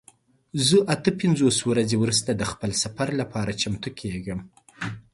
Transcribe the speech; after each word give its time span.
زه 0.67 0.77
اته 0.93 1.09
پنځوس 1.21 1.57
ورځې 1.69 1.95
وروسته 1.99 2.31
د 2.35 2.43
خپل 2.51 2.71
سفر 2.83 3.09
لپاره 3.21 3.57
چمتو 3.61 3.89
کیږم. 3.99 4.39